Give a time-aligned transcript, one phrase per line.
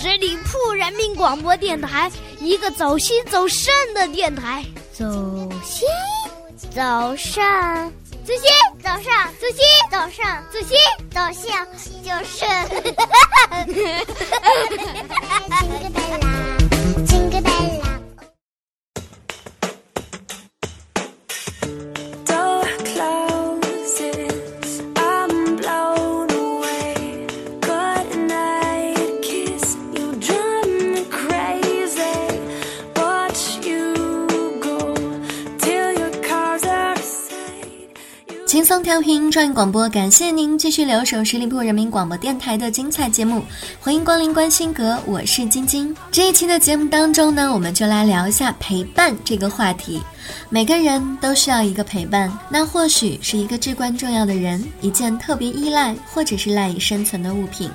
[0.00, 4.64] 十里铺人民广播电台，一个走心走肾的电台。
[4.92, 5.04] 走
[5.64, 5.86] 心，
[6.70, 7.44] 走肾，
[8.24, 8.42] 走心，
[8.82, 10.76] 走上，走心，走上，走心，
[11.10, 11.46] 走肾
[12.02, 12.44] 就是。
[38.68, 43.42] 松调频创意广播，感谢您继续留守十里铺人民广播电台的精彩节目，
[43.80, 45.96] 欢迎光临关心阁，我是晶晶。
[46.12, 50.02] 这一期的节目当中呢，我们就来聊一下陪伴这个话题。
[50.50, 57.70] 每个人都需要一个陪伴，那或许是一个至关重要的人，一件特别依赖或者是赖以生存的物品。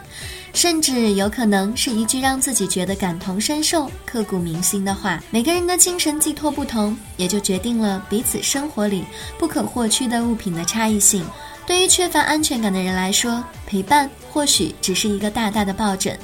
[0.53, 5.22] 甚至有可能是一句让自己觉得感同身受、刻骨铭心的话。
[5.31, 9.03] 每个人的精神寄托不同，也就决定了彼此生活里
[9.38, 11.25] 不可或缺的物品的差异性。
[11.66, 16.16] 对于缺乏安全感的人来说，陪伴或许只是一个大大的抱枕；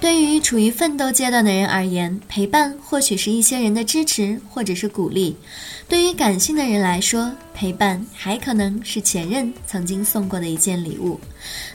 [0.00, 5.34] 对于处于奋斗阶段的人而言，陪伴或许是一些人的支持或者是鼓励；
[5.86, 11.20] 对于感性的人来说，陪伴还可能是前任曾经送过的一件礼物。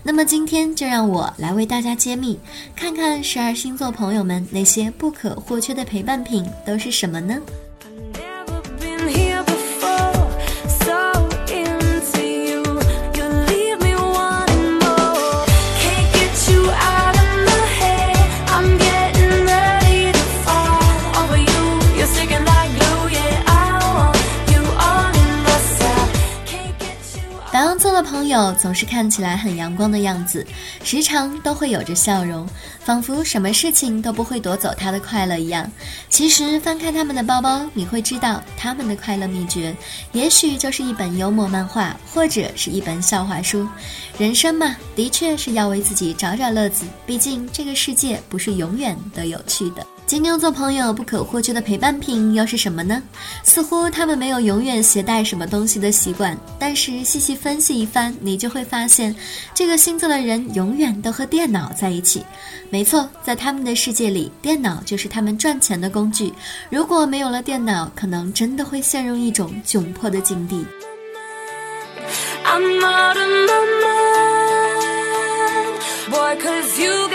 [0.01, 2.39] 那么今天就让我来为大家揭秘，
[2.75, 7.39] 看看十二星座朋友们那些不可或缺的陪伴品都是什么呢？
[28.53, 30.45] 总是看起来很阳光的样子，
[30.83, 32.47] 时常都会有着笑容，
[32.79, 35.69] 仿佛什么事情都不会夺走他的快乐一样。
[36.09, 39.75] 其实翻开他们的包包，你会知道他们的快乐秘诀，
[40.13, 43.67] 也许就是一本幽默漫画，或者是一本笑话书。
[44.17, 49.85] 人生嘛，的确是要为自己找找乐子，毕竟这个世界不是永远都有趣的。
[50.05, 53.01] 金牛座朋友不可或缺的陪伴品又是什么呢？
[53.41, 59.15] 似乎他们没有永远携带什么东西的习惯，但是细细分析一番，你就会发现，
[59.55, 62.23] 这个星座的人永远都和电脑在一起。
[62.69, 66.31] 没错，在他们的世界里，电脑就是他们赚钱的工具。
[66.69, 70.63] 如果没有了电脑，可能真的会陷入一种窘迫的境地。
[76.11, 77.07] Boy, cause you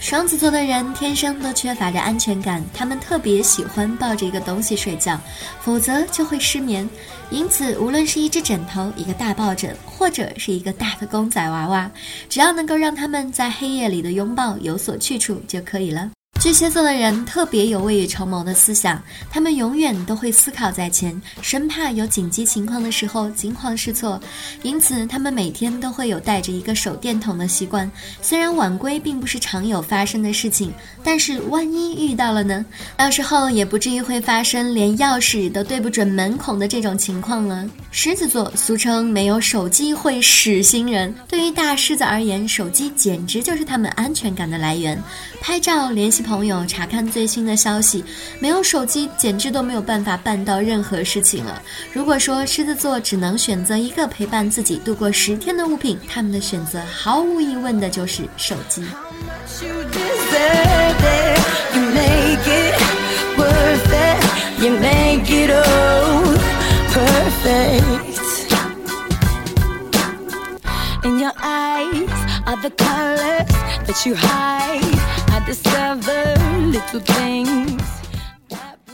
[0.00, 5.16] 双子座的人天生都缺乏着安全感，他们特别喜欢抱着一个东西睡觉，
[5.60, 6.88] 否则就会失眠。
[7.30, 11.88] 因此，无论是一只枕头、一个大抱枕，或者是一个大的公仔娃娃，
[12.28, 16.10] 只要能够让他们在黑夜里的拥抱有所去处就可以了。
[16.38, 24.18] 巨蟹座的人特别有未雨绸缪的思想，他们永远都会思考在前，生怕有紧急情况的时候惊慌失措。
[24.62, 27.90] 因此，他们每天都会有带着一个手电筒的习惯。
[28.22, 30.72] 虽然晚归并不是常有发生的事情，
[31.04, 32.64] 但是万一遇到了呢？
[32.96, 37.68] 到时候也不至于会发生连钥匙都对不准门孔的这种情况了。
[37.90, 44.98] 狮子座俗称没有手机会死星人，对于大狮子而言，手机简直就是他们安全感的来源。
[45.42, 46.19] 拍照、联系。
[46.20, 48.04] 朋友查看最新的消息，
[48.38, 51.60] 没有手机简直都没有办法办到任何事情了。
[51.92, 58.84] 如果说狮子座只能选择一个陪伴自己度过十天的物品，他们的选择毫无疑问的就是手机。
[75.46, 76.34] Discover
[76.70, 77.99] little things.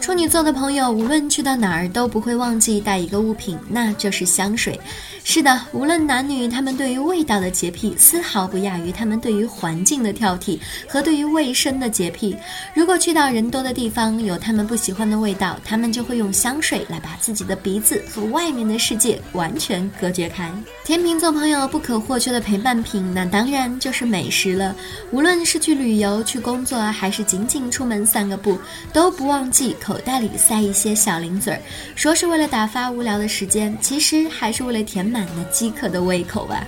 [0.06, 4.78] 处女座的朋友，无论去到哪儿都不会忘记带一个物品，那就是香水。
[5.24, 12.36] 是的，无论男女，他们对于味道的洁癖丝毫不亚于他们对于环境的挑剔和对于卫生的洁癖。
[12.72, 20.48] 如果去到人多的地方，有他们不喜欢的味道，他们就会用香水来把自己的鼻子和外面的世界完全隔绝开。
[20.84, 24.72] 天秤座朋友不可或缺的陪伴品，那当然就是美食了。
[25.10, 28.56] 无论是去旅游、去工作，还是仅仅出门散个步，
[28.92, 31.60] 都不忘记口口袋里塞一些小零嘴儿。
[31.94, 35.26] 说是为了打发无聊的时间，其实还是为了填满。
[35.34, 36.66] 那饥渴的胃口吧。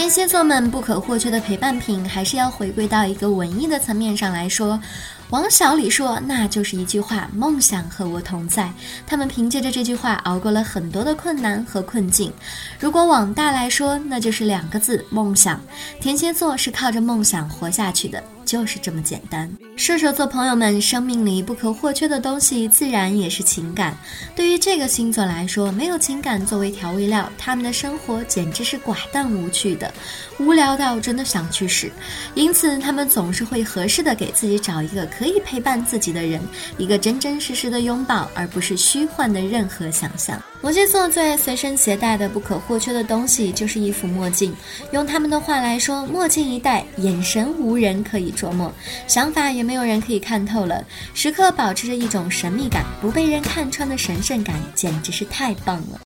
[0.00, 4.80] 天蝎座们不可或缺的陪伴品，还是要回归到一个文艺的层面上来说。
[5.28, 8.72] 往小里说，那就是一句话：梦想和我同在。
[9.06, 12.32] 他们凭借着这句话熬过了很多的困难和困境。
[12.78, 15.60] 如果往大来说，那就是两个字：梦想。
[16.00, 18.24] 天蝎座是靠着梦想活下去的。
[18.50, 19.48] 就是这么简单。
[19.76, 23.96] 射手座朋友们，生命里不可或缺的东西，自然也是情感。
[24.34, 29.94] 对于这个星座来说，没有情感作为调味料，他们的生活简直是寡淡无趣的，
[30.40, 31.88] 无聊到真的想去死。
[32.34, 36.42] 因此，他们总是会合适的给自己找一个可以陪伴自己的人，
[36.76, 40.42] 一个真真实实的拥抱，而不是虚幻的任何想象。
[40.62, 44.54] 摩羯座最爱随身携带的不可或缺的东西，就是一副墨镜。
[44.92, 48.70] 用他们的话来说，墨镜一戴，眼神无人可以琢磨，
[49.06, 50.84] 想法也没有人可以看透了，
[51.14, 56.00] 时刻保持着一种神秘感，不被人看穿的神圣感，简直是太棒了。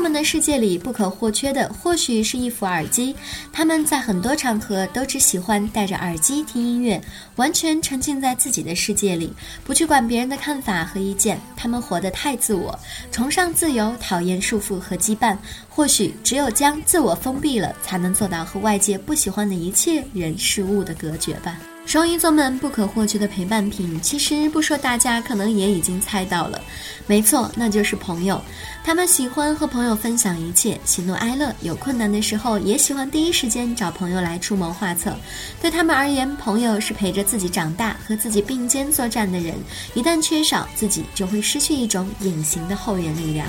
[0.00, 3.14] 水瓶座们的世界里不可或缺的，或许是一副耳机。
[3.52, 6.98] 他们在很多场合都只喜欢戴着耳机听音乐，
[7.36, 9.30] 完全沉浸在自己的世界里，
[9.62, 11.38] 不去管别人的看法和意见。
[11.54, 12.78] 他们活得太自我，
[13.12, 15.36] 崇尚自由，讨厌束缚和羁绊。
[15.68, 21.58] 或许只有将自我封闭了，才能做到和外界不喜欢的一切人事物的隔绝吧。
[21.90, 26.62] 双鱼座们不可或缺的陪伴品，其实不说，大家可能也已经猜到了。
[27.08, 28.40] 没错，那就是朋友。
[28.84, 35.16] 他们喜欢和朋友分享一切，喜怒哀乐，有困难的时候也喜欢第一时间找朋友来出谋划策。
[35.60, 39.56] 对他们而言，朋友是陪着自己长大、和自己并肩作战的人。
[39.94, 43.48] 一旦缺少，自己就会失去一种隐形的后援力量。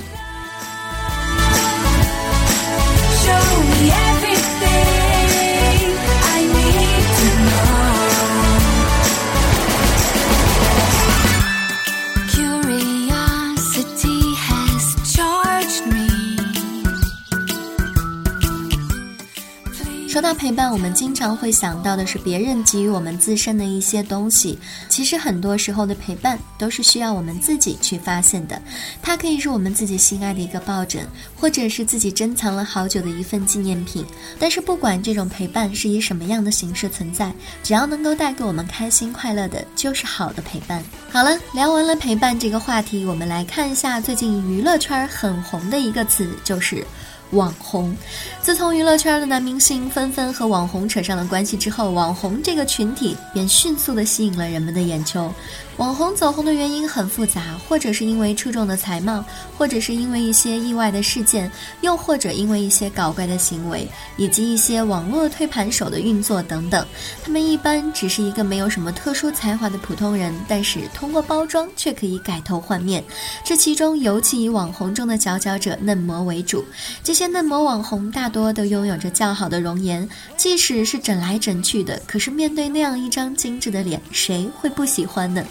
[20.33, 24.57] 陪伴，我们经常会想到的是别人给予我们自身的一些东西。
[24.89, 28.62] 其实很多时候的陪伴都是需要我们自己去发现的。
[29.01, 31.06] 它可以是我们自己心爱的一个抱枕，
[31.36, 34.06] 或者是自己珍藏了好久的一份纪念品。
[34.39, 37.33] 但是不管这种陪伴是以什么样的形式存在，
[37.63, 40.83] 只要能够带给我们开心快乐的，就是好的陪伴。
[41.10, 46.86] 好了，聊完了陪伴这个话题，我们来看一下最近娱乐圈很红的一个词，就是。
[47.31, 47.95] 网红，
[48.42, 55.33] 自从娱乐圈的男明星纷纷和网红扯上了关系之后，网红这个群体便迅速的吸引了人们的眼球。
[55.77, 59.23] 网红走红的原因很复杂，或者是因为出众的才貌，
[59.57, 61.51] 或者是因为一些意外的事件，
[61.81, 66.85] 又或者因为一些搞怪的行为，以及一些网络推盘手的运作等等。
[67.23, 73.03] 他们一般只是一个没有什么特殊才华的普通人，但是通过包装却可以改头换面。
[73.44, 76.63] 这其中尤其以网红中的佼佼者嫩模为主。
[77.04, 85.44] 这些嫩模网红大多都拥有着较好的容颜，即使是整来整去的，可是面对那样一张精致的脸，谁会不喜欢呢？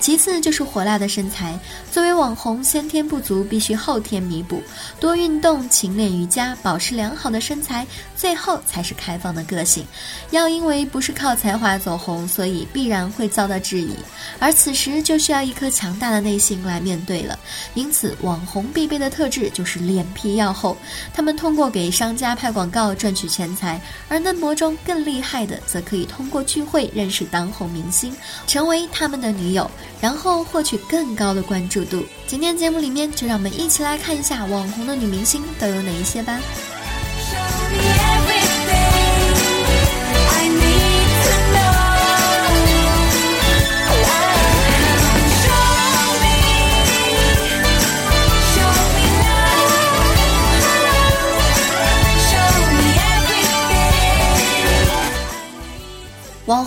[0.00, 1.58] 其次就是火辣的身材，
[1.90, 4.62] 作为网红，先天不足必须后天弥补，
[5.00, 9.84] 多运动、勤练瑜伽，保持良好的身材，最后才是开放的个性。
[10.30, 13.94] 要因为不是靠才华走红，所以必然会遭到质疑，
[14.38, 17.38] 而此时就需要一颗强大的内心来面对了。
[17.74, 20.76] 因此，网红必备的特质就是脸皮要厚，
[21.14, 28.14] 他们通过给商家拍广告赚取钱财，而嫩模中更厉害的，则可以通过聚会认识当红明星，
[28.46, 29.57] 成为他们的女友。
[30.00, 32.04] 然后获取更高的关注度。
[32.26, 36.38] 今天节目里面，就让我们一起来看一下网红的女明星都有哪一些吧。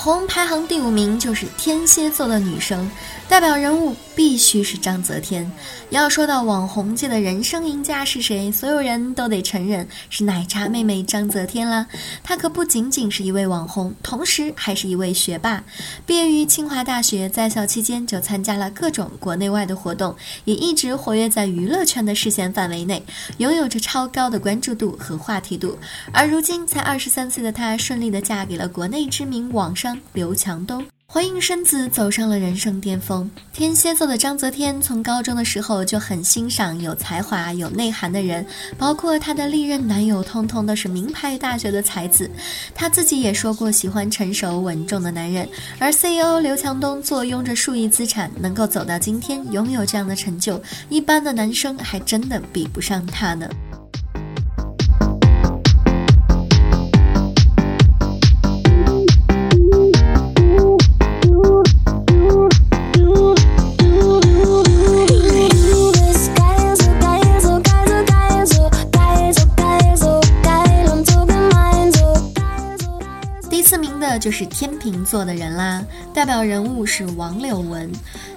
[0.03, 2.89] 红排行第五名就是天蝎座的女生，
[3.31, 5.49] 代表人物必须是章泽天。
[5.89, 11.87] 要说到网红界的人生赢家是谁，所有人都得承认是奶茶妹妹章泽天啦。
[12.21, 15.63] 她可不仅仅是一位网红，同时还是一位学霸。
[16.05, 23.01] 毕业于清华大学，在校期间就参加了各种国内外的活动，也一直活跃在娱乐圈的视线范围内，
[23.37, 25.79] 拥有着超高的关注度和话题度。
[26.11, 29.73] 而如今才二十三岁的她，顺利的嫁给了国内知名网。
[29.73, 30.85] 商刘强东。
[31.13, 33.29] 怀孕生子，走上了人生巅峰。
[33.51, 38.45] 天蝎座的章泽天从高中的时候就很欣赏有才华、有内涵的人，
[38.77, 42.31] 包括他的历任男友，通通都是名牌大学的才子。
[42.73, 45.45] 他自己也说过喜欢成熟稳重的男人。
[45.79, 53.49] 而 CEO 刘强东坐拥着数亿资产，能够走到今天，拥有这样的成就，一般的男生还真的比不上他呢。
[74.21, 77.91] 就是天秤座的人啦，代表人物是王柳文。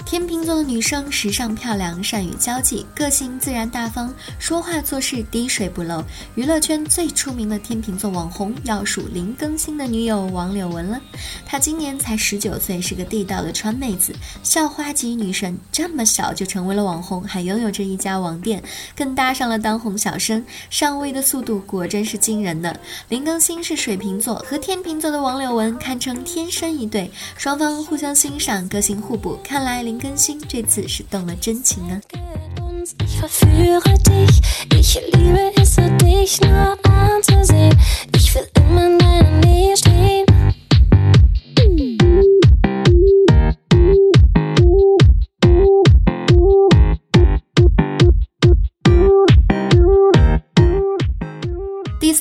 [0.07, 6.03] 天秤座的女生时尚漂亮，善于交际，个性自然大方，说话做事滴水不漏。
[6.35, 11.01] 娱乐圈最出名的天秤座网红，要数林更新的女友王柳文了。
[11.47, 15.59] 她今年才十九岁，是个地道的川妹子，校花级女神。
[15.73, 18.63] 这么小就成为了网红，还拥有着一家网店，
[18.95, 22.79] 更搭上了当红小生，上位的速度果真是惊人的。
[23.09, 29.37] 林更新是水瓶座，和天秤座的王柳文堪称天生一对，双方互相欣赏，个性互补。
[29.43, 29.95] 看来林。
[30.05, 31.99] 更新这次是动了真情啊！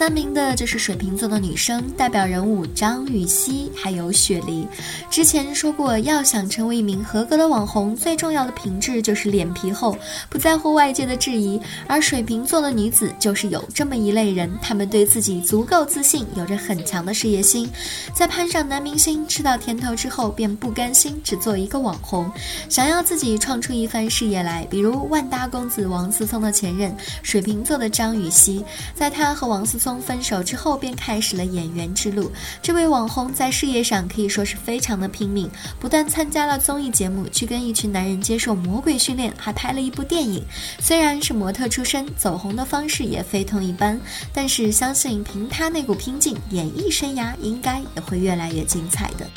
[0.03, 4.67] 三名的就是水瓶座的女生，代表人物张雨绮，还有雪梨。
[5.09, 9.97] 之前说过，要想成为一名合格的网红，最重要的品质就是脸皮厚，
[10.29, 11.57] 不在乎外界的质疑。
[11.87, 17.69] 而水瓶座的女子就是有这么一类人，她们对自己足够自信，有着很强的事业心，
[18.13, 22.29] 在攀上男明星吃到甜头之后，便不甘心只做一个网红，
[22.67, 24.67] 想要自己创出一番事业来。
[24.69, 29.92] 比如万达公子王思聪的前任，水瓶座的张雨绮，在她和王思聪。
[30.01, 32.31] 分手之后便开始了演员之路。
[32.61, 40.43] 这位网红在事业上可以说是非常的拼命，不但参加了综艺节目，去跟一群男人接受魔鬼训练，还拍了一部电影。
[40.79, 43.99] 虽然是模特出身，走红的方式也非同一般，
[44.33, 49.27] 但是相信凭他那股拼劲，演艺生涯应该也会越来越精彩的。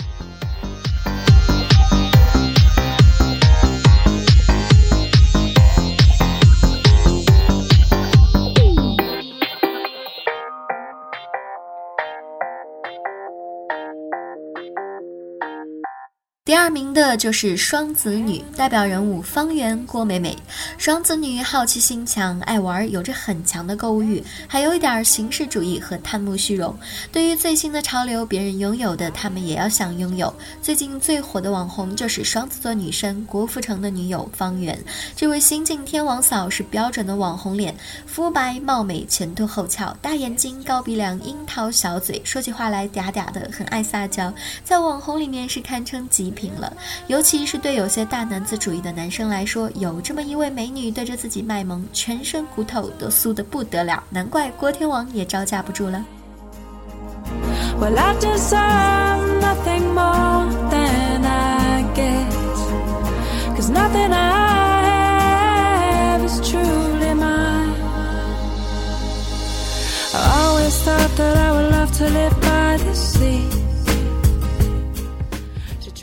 [16.47, 20.39] 第二名的就是双子女，代表人物方圆、郭美美。
[20.79, 26.73] 双子女好奇心强，爱玩，有着很强的购物欲，还有一点形式主义和贪慕虚荣。
[27.11, 30.33] 对于最新的潮流，别人拥有的，他们也要想拥有。
[30.63, 34.79] 最近最火的网红就是双子座女生郭富城的女友方圆。
[35.17, 37.77] 这位新晋天王嫂是标准的网红脸，
[38.07, 46.33] 肤白貌美，前凸后翘，大眼睛、高鼻梁、樱桃小嘴，说起话来嗲嗲的，很爱撒娇，在网红里面是堪称极。
[46.37, 46.73] 品了，
[47.09, 56.05] 尤其是对有些大男子主义的男生来说，有这么一位美女对着自己卖萌，全身骨头都酥的不得了，难怪郭天王也招架不住了。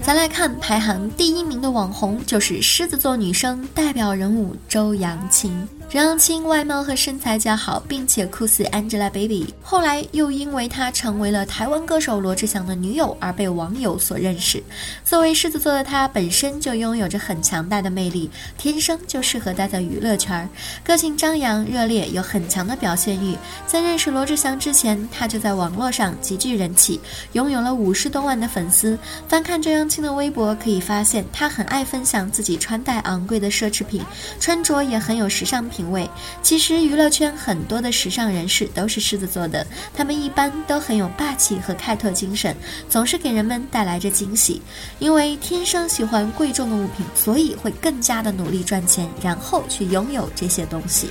[0.05, 5.65] 再来看排行第一名的网红，就是狮子座女生代表人物周扬青。
[5.90, 9.46] 周扬青外貌和身材较好，并且酷似 Angelababy。
[9.62, 14.63] 后来又因为她成为了台湾歌手罗志祥的女友而被网友所认识。
[15.06, 20.50] 作为狮子座的她，本身就拥有着很强大的魅力，天生就适合待在娱乐圈，
[20.84, 23.38] 个性张扬、热烈，有很强的表现欲。
[23.68, 27.00] 在认识罗志祥之前，她就在网络上极具人气，
[27.34, 28.98] 拥有了五十多万的粉丝。
[29.28, 34.02] 翻看周扬青的微博，可以发现她很爱分享自己穿戴昂贵的奢侈品，
[34.40, 35.83] 穿着也很有时尚品。
[35.84, 36.10] 位
[36.42, 42.56] 其实娱乐圈很多的时尚人士都是狮子座的他们一般都很有霸气和开拓精神
[42.90, 44.62] 总是给人们带来着惊喜。
[45.00, 51.10] 因为天生喜欢贵重的物品所以会更加的努力赚钱然后去拥有这些东西。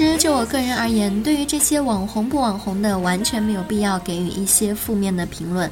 [0.00, 5.70] 其实就我个人而言对于这些网红不网红的完全没有必要给予一些负面的评论。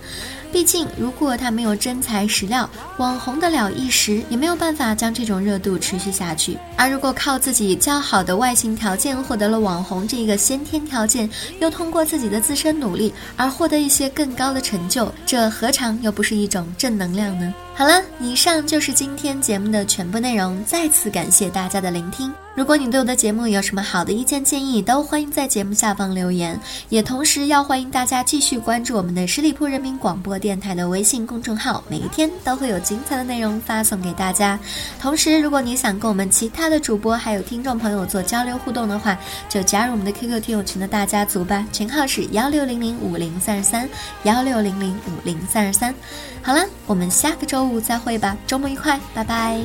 [0.51, 6.57] 毕竟，如果他没有真材实料，网红得了一时，也没有办法将这种热度持续下去。
[6.77, 11.29] 而如果靠自己较好的外形条件获得了网红这个先天条件，
[11.61, 17.53] 又通过自己的自身努力而获得一些更高的成就，这何尝又不是一种正能量呢？
[17.75, 20.61] 好了，以上就是今天节目的全部内容。
[20.65, 22.33] 再次感谢大家的聆听。
[22.57, 26.59] 如果你对我的节目有什么好的意见建议，都欢迎在节目下方留言。
[26.89, 34.59] 也同时要欢迎大家继续关注我们的十里铺人民广播电台的微信公众号，每一天都会有精彩的内容发送给大家。
[35.01, 39.19] 同时，如果你想跟我们其他的主播还有听众朋友做交流互动的话，
[39.49, 43.89] 就加入我们的 QQ 听友群的大家族吧，群号是幺六零零五零三十三
[44.23, 45.95] 幺六零零五零三十三。
[46.43, 49.59] 好了，我们下个周五再会吧，周末愉快，拜拜。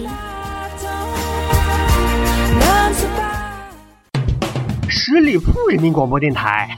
[4.90, 6.78] 十里铺人民广播电台，